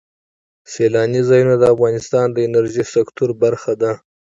[0.71, 3.91] سیلاني ځایونه د افغانستان د انرژۍ سکتور برخه ده.